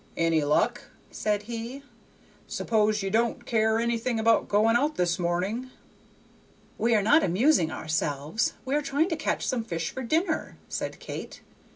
[0.17, 1.83] "Any luck?" said he.
[2.47, 5.69] "S'pose ye don't care anything about going out this morning?"
[6.79, 10.97] "We are not amusing ourselves; we are trying to catch some fish for dinner," said
[10.99, 11.41] Kate.